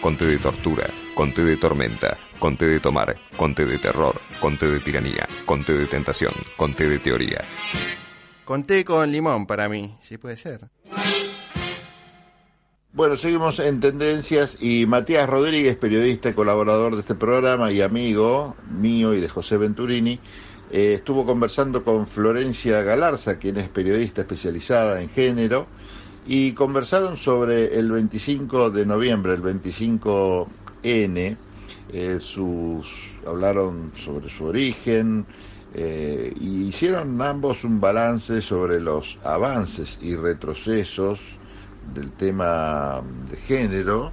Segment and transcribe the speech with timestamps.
[0.00, 5.26] conté de tortura, conté de tormenta, conté de tomar, conté de terror, conté de tiranía,
[5.44, 7.44] conté de tentación, conté de teoría.
[8.44, 10.68] Conté con limón para mí, si puede ser.
[12.92, 18.56] Bueno, seguimos en tendencias y Matías Rodríguez, periodista y colaborador de este programa y amigo
[18.70, 20.18] mío y de José Venturini,
[20.70, 25.66] eh, estuvo conversando con Florencia Galarza, quien es periodista especializada en género,
[26.28, 31.36] y conversaron sobre el 25 de noviembre, el 25N,
[31.90, 32.86] eh, sus,
[33.26, 35.24] hablaron sobre su origen
[35.72, 41.18] eh, y hicieron ambos un balance sobre los avances y retrocesos
[41.94, 43.00] del tema
[43.30, 44.12] de género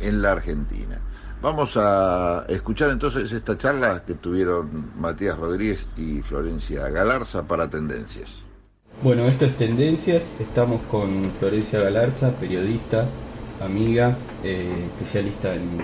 [0.00, 1.00] en la Argentina.
[1.40, 8.43] Vamos a escuchar entonces esta charla que tuvieron Matías Rodríguez y Florencia Galarza para Tendencias.
[9.04, 13.06] Bueno, esto es Tendencias, estamos con Florencia Galarza, periodista,
[13.60, 15.76] amiga, eh, especialista en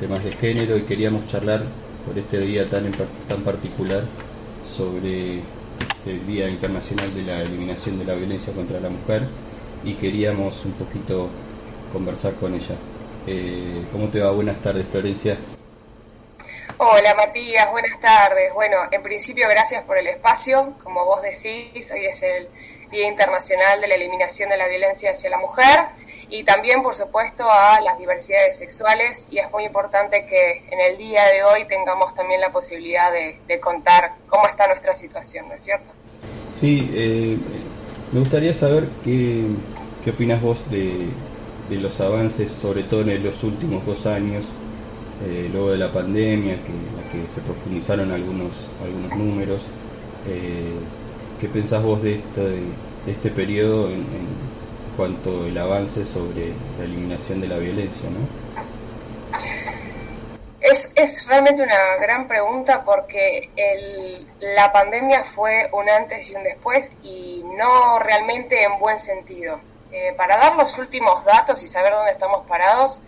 [0.00, 1.64] temas de género y queríamos charlar
[2.06, 2.90] por este día tan,
[3.28, 4.04] tan particular
[4.64, 5.40] sobre
[5.78, 9.24] este Día Internacional de la Eliminación de la Violencia contra la Mujer
[9.84, 11.28] y queríamos un poquito
[11.92, 12.76] conversar con ella.
[13.26, 14.30] Eh, ¿Cómo te va?
[14.30, 15.36] Buenas tardes, Florencia.
[16.76, 18.52] Hola Matías, buenas tardes.
[18.52, 20.74] Bueno, en principio gracias por el espacio.
[20.82, 22.48] Como vos decís, hoy es el
[22.90, 25.86] Día Internacional de la Eliminación de la Violencia hacia la Mujer
[26.28, 30.98] y también, por supuesto, a las diversidades sexuales y es muy importante que en el
[30.98, 35.62] día de hoy tengamos también la posibilidad de, contar cómo está nuestra situación, ¿no es
[35.62, 35.92] cierto?
[36.50, 37.38] Sí, eh,
[38.10, 39.44] me gustaría saber qué,
[40.02, 41.08] qué opinas vos de,
[41.70, 44.44] de los avances, sobre todo en los últimos dos años,
[45.22, 49.62] eh, luego de la pandemia, que, en la que se profundizaron algunos, algunos números.
[50.26, 50.74] Eh,
[51.40, 52.62] ¿Qué pensás vos de, esto, de,
[53.06, 54.04] este periodo en,
[54.96, 58.08] cuanto al avance sobre la eliminación de la violencia?
[58.10, 59.38] ¿no?
[60.60, 66.42] Es, es, realmente una gran pregunta porque el, la pandemia fue un antes y un
[66.42, 69.60] después y no realmente en buen sentido.
[69.92, 73.00] Eh, para dar los últimos datos y saber dónde estamos parados,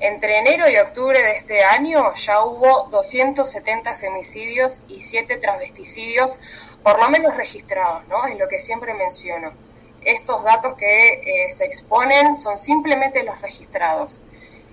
[0.00, 6.38] entre enero y octubre de este año ya hubo 270 femicidios y 7 transvesticidios,
[6.82, 8.26] por lo menos registrados, ¿no?
[8.26, 9.52] Es lo que siempre menciono.
[10.04, 14.22] Estos datos que eh, se exponen son simplemente los registrados.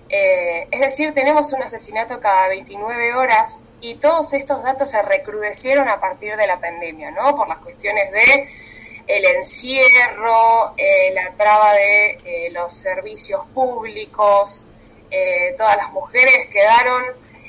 [0.09, 5.89] Eh, es decir, tenemos un asesinato cada 29 horas y todos estos datos se recrudecieron
[5.89, 7.35] a partir de la pandemia, ¿no?
[7.35, 8.49] Por las cuestiones de
[9.07, 14.67] el encierro, eh, la traba de los servicios públicos,
[15.11, 17.03] eh, todas las mujeres quedaron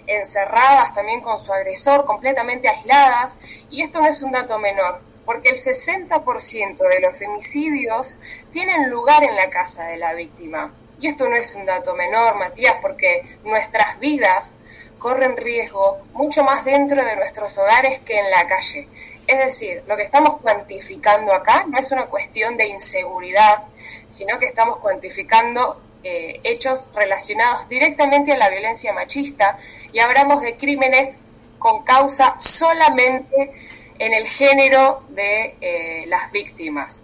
[0.07, 3.39] encerradas también con su agresor, completamente aisladas,
[3.71, 8.19] y esto no es un dato menor, porque el 60% de los femicidios
[8.53, 10.73] tienen lugar en la casa de la víctima.
[10.99, 14.57] Y esto no es un dato menor, Matías, porque nuestras vidas
[14.99, 18.89] corren riesgo mucho más dentro de nuestros hogares que en la calle.
[19.27, 23.65] Es decir, lo que estamos cuantificando acá no es una cuestión de inseguridad,
[24.09, 29.59] sino que estamos cuantificando eh, hechos relacionados directamente a la violencia machista
[29.93, 31.19] y hablamos de crímenes
[31.59, 33.53] con causa solamente
[33.99, 37.03] en el género de eh, las víctimas.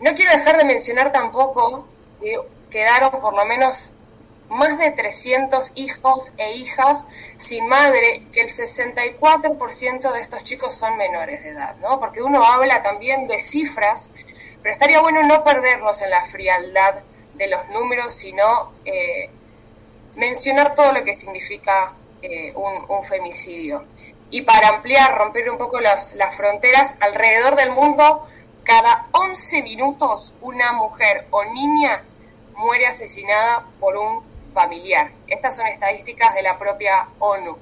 [0.00, 1.88] No quiero dejar de mencionar tampoco
[2.20, 2.38] que
[2.70, 3.90] quedaron por lo menos
[4.48, 10.96] más de 300 hijos e hijas sin madre, que el 64% de estos chicos son
[10.96, 11.98] menores de edad, ¿no?
[11.98, 14.10] Porque uno habla también de cifras,
[14.62, 17.02] pero estaría bueno no perdernos en la frialdad
[17.38, 19.30] de los números, sino eh,
[20.16, 23.84] mencionar todo lo que significa eh, un, femicidio.
[24.30, 28.26] Y para ampliar, romper un poco las, las fronteras, alrededor del mundo,
[28.64, 32.02] cada 11 minutos una mujer o niña
[32.56, 34.22] muere asesinada por un
[34.52, 35.12] familiar.
[35.26, 37.56] Estas son estadísticas de la propia ONU.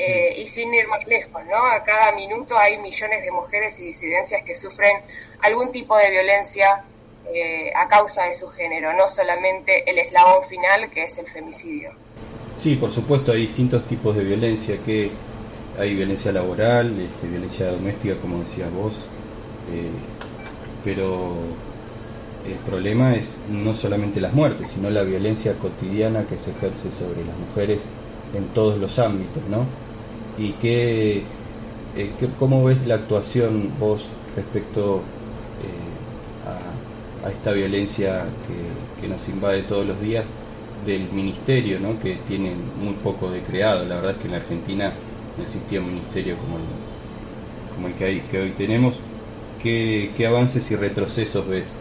[0.00, 1.56] Eh, y sin ir más lejos, ¿no?
[1.56, 5.02] A cada minuto hay millones de mujeres y disidencias que sufren
[5.42, 6.84] algún tipo de violencia
[7.34, 11.90] eh, a causa de su género, no solamente el eslabón final que es el femicidio.
[12.62, 15.10] Sí, por supuesto, hay distintos tipos de violencia, que
[15.78, 18.94] hay violencia laboral, este, violencia doméstica, como decías vos,
[19.72, 19.90] eh,
[20.84, 21.34] pero
[22.46, 27.24] el problema es no solamente las muertes, sino la violencia cotidiana que se ejerce sobre
[27.24, 27.82] las mujeres
[28.34, 29.66] en todos los ámbitos, ¿no?
[30.36, 31.22] Y qué,
[31.96, 34.04] eh, cómo ves la actuación vos
[34.36, 35.98] respecto eh,
[37.24, 40.26] a, esta violencia que, que, nos invade todos los días
[40.86, 41.98] del ministerio, ¿no?
[42.00, 43.84] Que tiene muy poco de creado.
[43.84, 44.92] La verdad es que en la Argentina
[45.36, 46.64] no existía un ministerio como el,
[47.74, 48.98] como el que, hay, que hoy tenemos.
[49.62, 51.78] ¿Qué, ¿Qué avances y retrocesos ves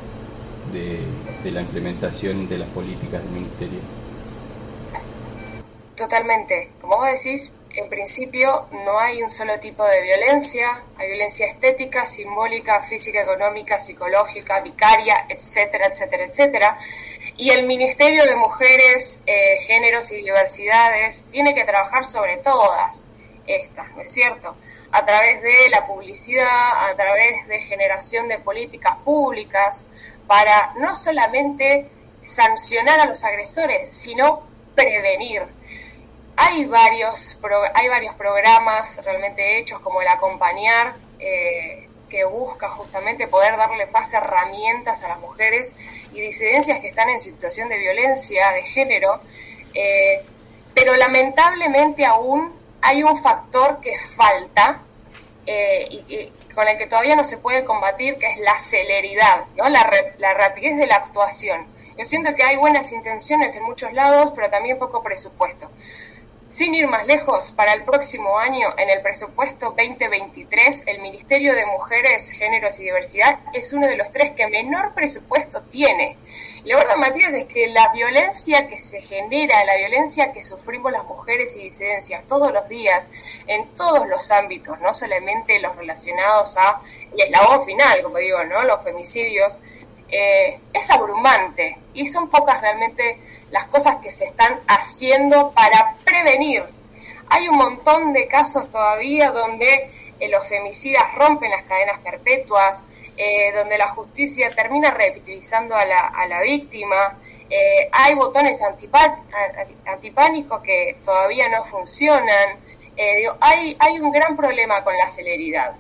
[0.72, 3.80] de, la implementación de las políticas del Ministerio?
[5.96, 6.72] Totalmente.
[6.82, 12.08] Como vos decís, en principio no hay un solo tipo de violencia, hay violencia estética,
[12.08, 16.80] simbólica, física, económica, psicológica, vicaria, etcétera, etcétera, etcétera.
[17.38, 23.06] Y el Ministerio de Mujeres, eh, Géneros y Diversidades tiene que trabajar sobre todas
[23.46, 24.56] estas, ¿no es cierto?
[24.92, 29.86] A través de la publicidad, a través de generación de políticas públicas,
[30.26, 31.92] para no solamente
[32.24, 34.42] sancionar a los agresores, sino
[34.74, 35.44] prevenir
[36.38, 37.38] hay varios,
[37.74, 44.14] hay varios programas realmente hechos, como el Acompañar, eh, que busca justamente poder darle más
[44.14, 45.76] herramientas a las mujeres
[46.14, 49.20] y disidencias que están en situación de violencia de género,
[49.74, 50.24] eh,
[50.76, 54.84] pero lamentablemente aún hay un factor que falta
[55.46, 59.68] eh, y, con el que todavía no se puede combatir, que es la celeridad, ¿no?
[59.70, 59.90] la,
[60.20, 61.68] la rapidez de la actuación.
[61.98, 65.70] Yo siento que hay buenas intenciones en muchos lados, pero también poco presupuesto.
[66.50, 71.66] Sin ir más lejos, para el próximo año, en el presupuesto 2023, el Ministerio de
[71.66, 76.18] Mujeres, Géneros y Diversidad es uno de los tres que menor presupuesto tiene.
[76.64, 81.04] La verdad, Matías, es que la violencia que se genera, la violencia que sufrimos las
[81.04, 83.12] mujeres y disidencias todos los días,
[83.46, 88.62] en todos los ámbitos, no solamente los relacionados a el eslabón final, como digo, ¿no?
[88.62, 89.60] los femicidios,
[90.10, 93.20] eh, es abrumante y son pocas realmente
[93.52, 96.64] las cosas que se están haciendo para prevenir.
[97.30, 102.86] Hay un montón de casos todavía donde eh, los femicidas rompen las cadenas perpetuas,
[103.16, 107.18] eh, donde la justicia termina revictimizando a la, a la víctima.
[107.50, 108.62] Eh, hay botones
[109.86, 112.60] antipánicos que todavía no funcionan.
[113.40, 115.76] hay, hay un gran problema con la celeridad.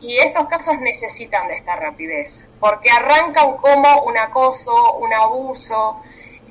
[0.00, 6.00] Y estos casos necesitan de esta rapidez, porque arrancan como un acoso, un abuso,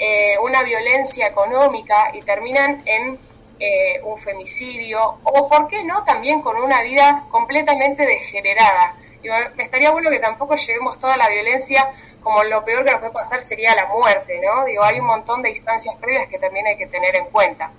[0.04, 3.20] eh, una violencia económica y terminan en
[3.60, 8.96] eh, un femicidio o, ¿por qué no?, también con una vida completamente degenerada.
[9.22, 11.92] Digo, estaría bueno que tampoco llevemos toda la violencia
[12.24, 14.66] como lo peor que nos puede pasar sería la muerte, ¿no?
[14.66, 17.72] Digo, hay un montón de instancias previas que también hay que tener en cuenta.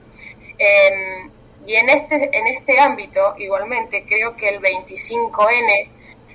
[0.58, 1.28] Em,
[1.66, 5.88] y en este, en este ámbito, igualmente, creo que el 25N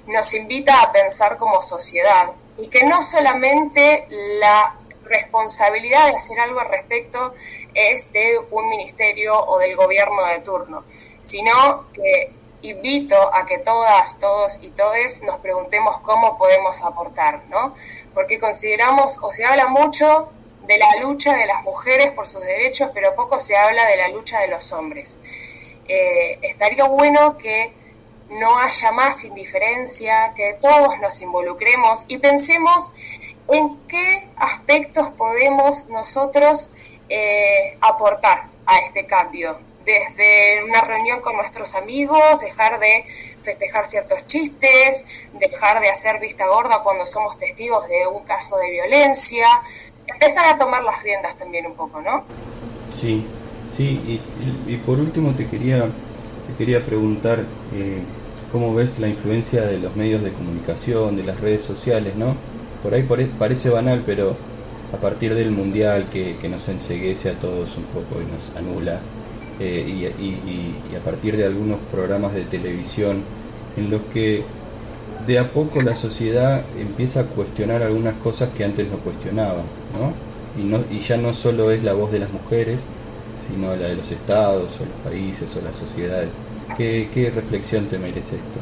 [0.08, 4.76] nos invita a pensar como sociedad y que no solamente la
[5.08, 7.34] responsabilidad de hacer algo al respecto
[7.74, 10.84] es de un ministerio o del gobierno de turno,
[11.22, 12.32] sino que
[12.62, 17.76] invito a que todas, todos y todes nos preguntemos cómo podemos aportar, ¿no?
[18.14, 20.30] Porque consideramos, o se habla mucho
[20.66, 24.08] de la lucha de las mujeres por sus derechos, pero poco se habla de la
[24.10, 25.18] lucha de los hombres.
[25.88, 27.74] Eh, estaría bueno que
[28.30, 32.92] no haya más indiferencia, que todos nos involucremos y pensemos
[33.50, 36.70] en qué aspectos podemos nosotros
[37.10, 39.58] eh, aportar a este cambio.
[39.86, 43.06] Desde una reunión con nuestros amigos, dejar de
[43.42, 45.06] festejar ciertos chistes,
[45.40, 49.48] dejar de hacer vista gorda cuando somos testigos de un caso de violencia,
[50.06, 52.26] empezar a tomar las riendas también un poco, ¿no?
[52.92, 53.26] Sí,
[53.76, 54.22] sí,
[54.68, 55.86] y, por último te quería,
[56.48, 58.02] te quería preguntar eh,
[58.52, 62.36] cómo ves la influencia de los medios de comunicación, de las redes sociales, ¿no?
[62.88, 64.38] Por ahí parece banal, pero
[64.94, 69.02] a partir del mundial que, nos enseguece a todos un poco y nos anula,
[69.60, 73.24] eh, y, a partir de algunos programas de televisión
[73.76, 74.46] en los que
[75.26, 80.14] de a poco la sociedad empieza a cuestionar algunas cosas que antes no cuestionaba, ¿no?
[80.58, 82.82] Y, no, y ya no solo es la voz de las mujeres,
[83.50, 86.30] sino la de los estados o los países o las sociedades.
[86.78, 88.60] ¿Qué, qué reflexión te merece esto?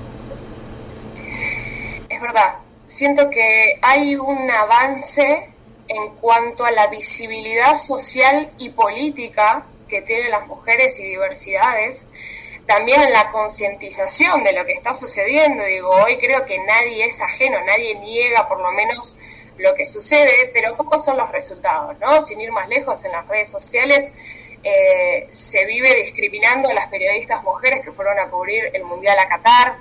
[2.10, 5.50] Es verdad, siento que hay un avance
[5.88, 12.08] en cuanto a la visibilidad social y política que tienen las mujeres y diversidades,
[12.66, 15.64] también en la concientización de lo que está sucediendo.
[15.64, 19.18] Digo, hoy creo que nadie es ajeno, nadie niega por lo menos
[19.58, 22.22] lo que sucede, pero pocos son los resultados, ¿no?
[22.22, 24.12] Sin ir más lejos, en las redes sociales
[24.64, 29.30] eh, se vive discriminando a las periodistas mujeres que fueron a cubrir el Mundial a
[29.30, 29.78] Qatar,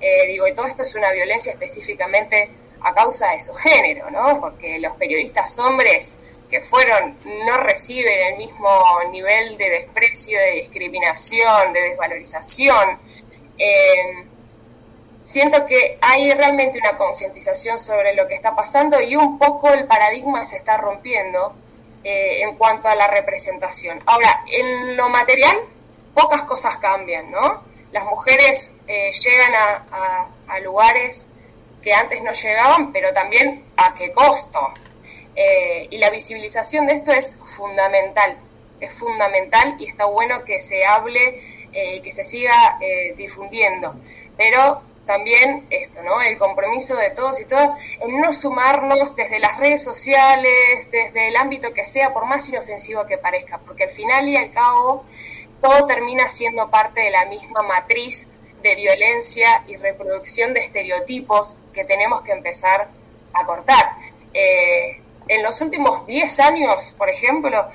[0.00, 2.50] eh, digo, y todo esto es una violencia específicamente
[2.80, 4.40] a causa de su género, ¿no?
[4.40, 6.16] Porque los periodistas hombres
[6.50, 8.68] que fueron no reciben el mismo
[9.10, 12.98] nivel de desprecio, de discriminación, de desvalorización.
[13.58, 14.24] Eh,
[15.24, 19.86] siento que hay realmente una concientización sobre lo que está pasando y un poco el
[19.86, 21.54] paradigma se está rompiendo
[22.04, 24.00] eh, en cuanto a la representación.
[24.06, 25.56] Ahora, en lo material,
[26.14, 27.64] pocas cosas cambian, ¿no?
[27.96, 31.28] las mujeres eh, llegan a, lugares
[31.82, 34.58] que antes no llegaban, pero también a qué costo.
[35.34, 38.38] Eh, y la visibilización de esto es fundamental.
[38.80, 42.78] es fundamental y está bueno que se hable y que se siga
[43.16, 43.94] difundiendo.
[44.36, 46.20] Pero también esto, ¿no?
[46.20, 51.36] El compromiso de todos y todas en no sumarnos desde las redes sociales, desde el
[51.36, 55.04] ámbito que sea, por más inofensivo que parezca, porque al final y al cabo
[55.62, 58.28] todo termina siendo parte de la misma matriz
[58.62, 62.88] de violencia y reproducción de estereotipos que tenemos que empezar
[63.32, 63.96] a cortar.
[64.32, 67.68] Eh, en los últimos 10 años, por ejemplo,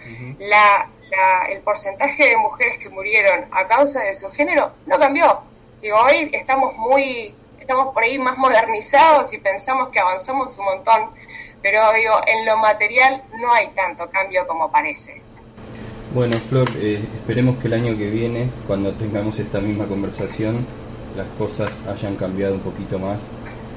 [1.49, 6.29] el porcentaje de mujeres que murieron a causa de su género no cambió Digo, hoy
[6.31, 11.09] estamos muy, estamos por ahí más modernizados y pensamos que avanzamos un montón,
[11.59, 15.23] pero digo, en lo material no hay tanto cambio como parece.
[16.13, 20.67] Bueno, Flor, eh, esperemos que el año que viene, cuando tengamos esta misma conversación,
[21.15, 23.21] las cosas hayan cambiado un poquito más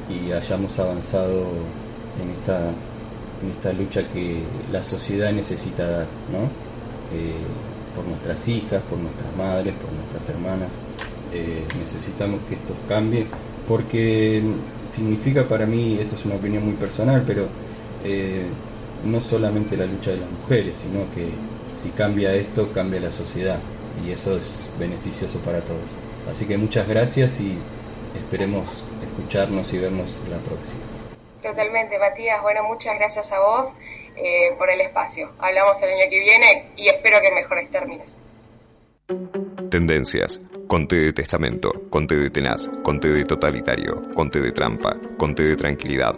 [0.08, 1.76] y hayamos avanzado
[2.20, 2.70] en esta,
[3.40, 6.50] en esta lucha que la sociedad necesita dar, ¿no?
[7.08, 7.56] Eh,
[7.94, 10.72] por nuestras hijas, por nuestras madres, por nuestras hermanas.
[11.30, 13.28] Eh, necesitamos que esto cambie
[13.64, 14.42] porque
[14.84, 17.48] significa para mí, esto es una opinión muy personal, pero
[19.04, 23.59] no solamente la lucha de las mujeres, sino que si cambia esto, cambia la sociedad
[24.04, 25.88] y eso es beneficioso para todos.
[26.31, 27.59] Así que muchas gracias y
[28.16, 30.81] esperemos escucharnos y vernos la próxima.
[31.43, 32.40] Totalmente, Matías.
[32.43, 33.76] Bueno, muchas gracias a vos
[34.16, 35.33] eh, por el espacio.
[35.38, 38.16] Hablamos el año que viene y espero que mejores términos.
[39.71, 40.40] Tendencias.
[40.66, 46.14] Conte de testamento, conte de tenaz, conte de totalitario, conte de trampa, conte de tranquilidad,